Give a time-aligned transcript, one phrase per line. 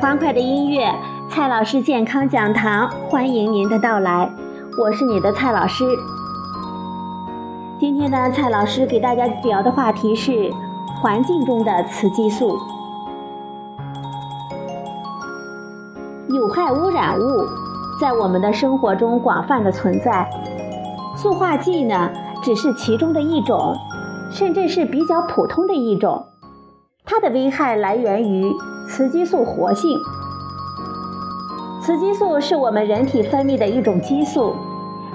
[0.00, 0.94] 欢快的音乐，
[1.28, 4.32] 蔡老师健康讲堂欢迎您的到来。
[4.78, 5.84] 我是你的蔡老师。
[7.80, 10.52] 今天呢，蔡老师给大家聊的话题是
[11.02, 12.56] 环境中的雌激素。
[16.28, 17.44] 有害污染物
[18.00, 20.30] 在我们的生活中广泛的存在，
[21.16, 22.08] 塑化剂呢
[22.40, 23.76] 只是其中的一种，
[24.30, 26.24] 甚至是比较普通的一种。
[27.04, 28.54] 它的危害来源于
[28.88, 30.00] 雌激素活性。
[31.82, 34.56] 雌激素是我们人体分泌的一种激素，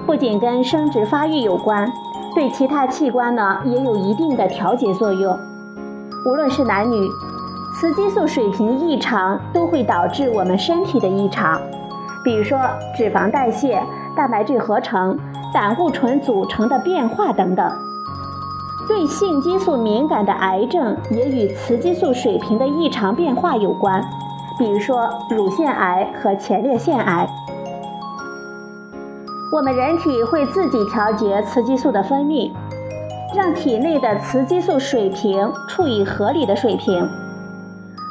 [0.06, 1.92] 不仅跟生殖发育有关，
[2.34, 5.36] 对其他器官呢也有一定的调节作用。
[6.24, 7.10] 无论是男女。
[7.80, 11.60] 雌激素水平异常都会导致我们身体的异常，
[12.22, 12.56] 比如说
[12.96, 13.82] 脂肪代谢、
[14.16, 15.18] 蛋白质合成、
[15.52, 17.68] 胆固醇组成的变化等等。
[18.86, 24.04] 对性激素敏感的癌症也与雌激素水平的异常变化有关，
[24.58, 27.28] 比如说乳腺癌和前列腺癌。
[29.52, 32.50] 我们人体会自己调节雌激素的分泌，
[33.34, 37.08] 让体内的雌激素水平处于合理的水平。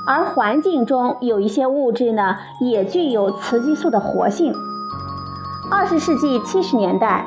[0.08, 4.54] 而环境中有一些物质呢，也具有雌激素的活性。
[5.72, 7.26] 二十世纪七十年代，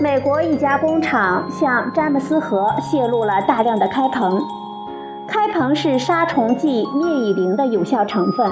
[0.00, 4.42] 美国一家工厂向詹姆斯河泄露了大量的开硼。
[5.26, 8.50] 开硼是杀虫剂灭蚁灵的有效成分，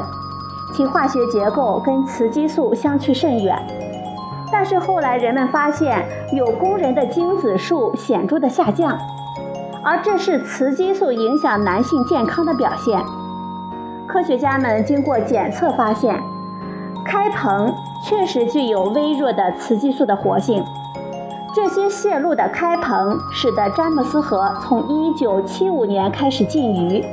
[0.73, 3.57] 其化学结构跟雌激素相去甚远。
[4.53, 8.99] 但是后来人们发现，有工人的精子数显著的下降，
[9.83, 13.01] 而这是雌激素影响男性健康的表现。
[14.07, 16.21] 科学家们经过检测发现，
[17.05, 20.65] 开硼确实具有微弱的雌激素的活性。
[21.53, 27.05] 这些泄露的开硼使得詹姆斯河从1975年开始禁渔，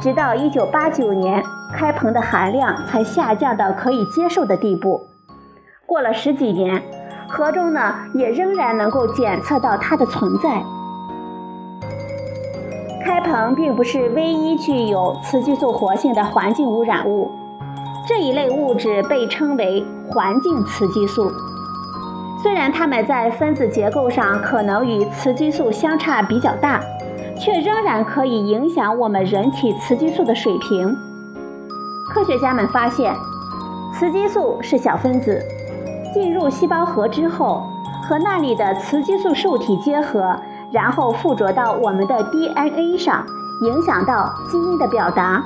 [0.00, 1.42] 直到1989年，
[1.74, 5.08] 开硼的含量才下降到可以接受的地步。
[5.84, 6.82] 过了十几年，
[7.28, 10.62] 河中呢也仍然能够检测到它的存在。
[13.04, 17.30] 开硼并不是唯一具有雌激素活性的环境污染物，
[18.08, 21.30] 这一类物质被称为环境雌激素。
[22.42, 26.80] 虽然它们在分子结构上可能与雌激素相差比较大，
[27.38, 30.96] 却仍然可以影响我们人体雌激素的水平。
[32.12, 33.14] 科学家们发现，
[33.94, 35.40] 雌激素是小分子，
[36.12, 37.62] 进入细胞核之后，
[38.02, 40.36] 和那里的雌激素受体结合。
[40.72, 43.22] 然后附着到我们的 DNA 上，
[43.60, 45.44] 影响到基因的表达。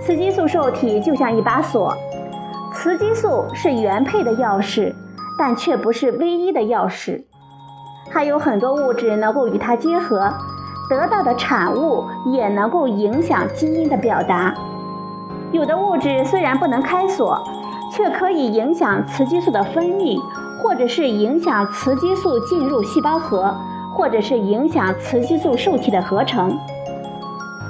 [0.00, 1.94] 雌激素受体就像一把锁，
[2.72, 4.94] 雌激素是原配的钥匙，
[5.42, 7.24] 但却不是唯一的钥匙。
[8.12, 10.32] 还有很多物质能够与它结合，
[10.88, 14.54] 得到的产物也能够影响基因的表达。
[15.50, 17.42] 有的物质虽然不能开锁，
[17.90, 20.16] 却可以影响雌激素的分泌，
[20.62, 23.52] 或者是影响雌激素进入细胞核。
[23.94, 26.58] 或者是影响雌激素受体的合成。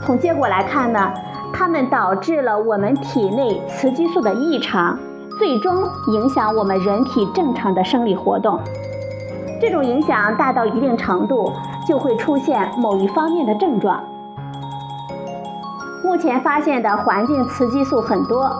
[0.07, 1.13] 从结果来看呢，
[1.53, 4.97] 它们导致了我们体内雌激素的异常，
[5.39, 8.59] 最终影响我们人体正常的生理活动。
[9.61, 11.53] 这种影响大到一定程度，
[11.87, 14.03] 就会出现某一方面的症状。
[16.05, 18.51] 目前发现的环境雌激素很多，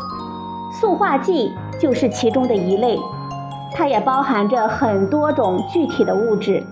[0.81, 2.99] 塑化剂就是其中的一类，
[3.75, 6.65] 它也包含着很多种具体的物质。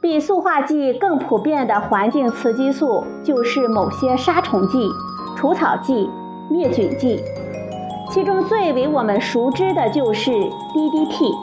[0.00, 4.90] 比塑化剂更普遍的环境雌激素就是某些杀虫剂、
[5.36, 6.10] 除草剂、
[6.50, 7.22] 灭菌剂，
[8.12, 11.34] 其中最为我们熟知的就是 DDT，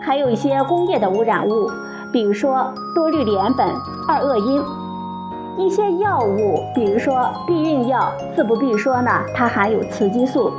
[0.00, 1.70] 还有一些工业的污染物，
[2.12, 3.72] 比如说多氯联苯、
[4.08, 4.60] 二恶英，
[5.56, 10.50] 一些药物，比如说避孕药，自不必说呢，它含有雌激素，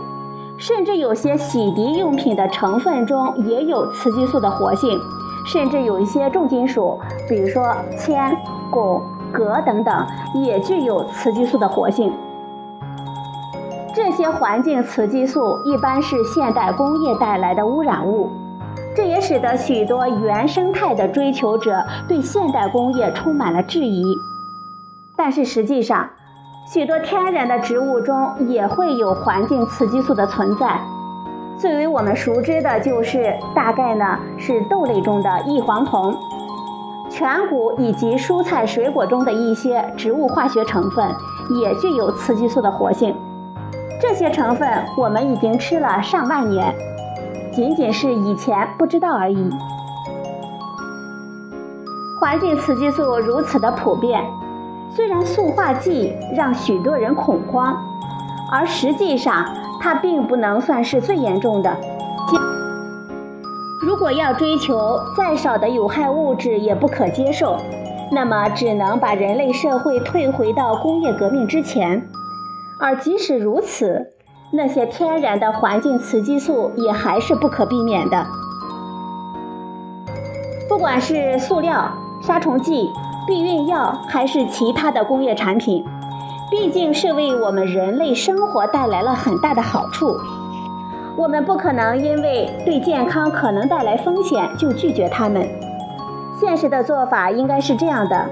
[0.56, 4.98] 甚至有些洗涤用品的成分中也有雌激素的活性。
[5.45, 8.36] 甚至有一些重金属，比如说铅、
[8.71, 9.01] 汞、
[9.33, 12.13] 镉等等，也具有雌激素的活性。
[13.95, 18.30] 这些环境雌激素一般是现代工业带来的污染物，
[18.94, 24.03] 这也使得许多原生态的追求者对现代工业充满了质疑。
[25.15, 26.09] 但是实际上，
[26.68, 30.77] 许多天然的植物中也会有环境雌激素的存在。
[31.57, 36.13] 最为我们熟知的就是，大概呢是豆类中的异黄酮，
[37.09, 41.15] 全谷以及蔬菜水果中的一些植物化学成分
[41.62, 43.15] 也具有雌激素的活性。
[44.07, 46.72] 这些成分我们已经吃了上万年，
[47.52, 49.50] 仅仅是以前不知道而已。
[52.19, 54.24] 环境雌激素如此的普遍，
[54.92, 57.75] 虽然塑化剂让许多人恐慌。
[58.52, 59.44] 而实际上
[59.81, 61.75] 它并不能算是最严重的。
[63.81, 67.58] 如果要追求再少的有害物质也不可接受，
[68.12, 72.08] 那么只能把人类社会退回到工业革命之前。
[72.80, 74.12] 而即使如此，
[74.51, 78.25] 那些天然的环境雌激素也还是不可避免的。
[80.68, 81.89] 不管是塑料、
[82.22, 82.89] 杀虫剂、
[83.25, 85.86] 避孕药，还是其他的工业产品，
[86.51, 90.18] 毕竟是为我们人类生活带来了很大的好处。
[91.18, 95.48] 我们不可能因为对健康可能带来风险就拒绝它们。
[96.38, 98.30] 现实的做法应该是这样的：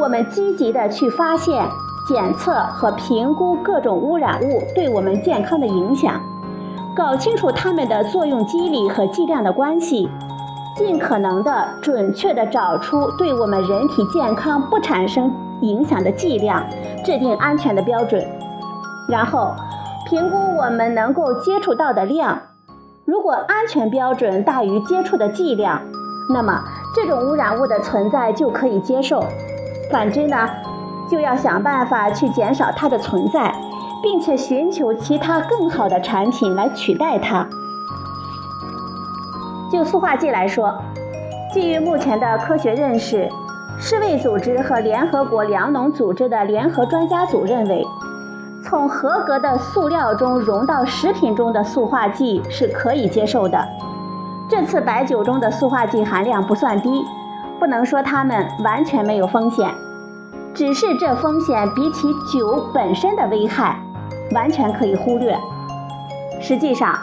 [0.00, 1.64] 我们积极的去发现。
[2.08, 6.18] 检测和评估各种污染物对我们健康的影响，
[6.96, 10.08] 搞清楚它们的作用机理和剂量的关系，
[10.74, 16.64] 尽可能的准确的找出对我们人体健康不产生影响的剂量，
[17.04, 18.26] 制定安全的标准，
[19.06, 19.52] 然后
[20.08, 22.40] 评估我们能够接触到的量。
[23.04, 25.82] 如果安全标准大于接触的剂量，
[26.32, 26.64] 那么
[26.94, 29.22] 这种污染物的存在就可以接受。
[29.90, 30.48] 反之呢？
[31.10, 33.54] 就要想办法去减少它的存在，
[34.02, 37.46] 并且寻求其他更好的产品来取代它。
[39.70, 40.74] 就塑化剂来说，
[41.52, 43.28] 基于目前的科学认识，
[43.78, 47.84] 世卫组织和联合国粮农组织的联合专家组认为，
[48.62, 53.62] 从合格的塑料中融到食品中的塑化剂是可以接受的。
[54.48, 57.04] 这次白酒中的塑化剂含量不算低，
[57.58, 59.68] 不能说它们完全没有风险。
[60.54, 63.80] 只是这风险比起酒本身的危害，
[64.32, 65.38] 完全可以忽略。
[66.40, 66.96] 实际上，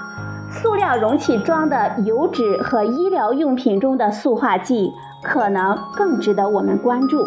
[0.51, 7.25] 塑料容器装的油脂和医疗用品中的塑化剂可能更值得我们关注。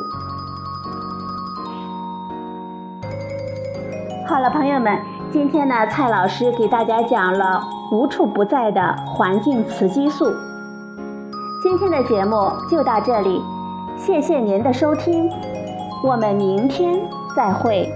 [4.27, 4.99] 好了，朋友们，
[5.31, 10.31] 今天呢，蔡老师给大家讲了无处不在的环境雌激素。
[11.63, 13.43] 今天的节目就到这里，
[13.97, 15.31] 谢谢您的收听。
[16.03, 17.01] 我们明天
[17.35, 17.93] 再会。